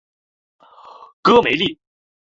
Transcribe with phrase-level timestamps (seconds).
[1.21, 1.77] 戈梅利。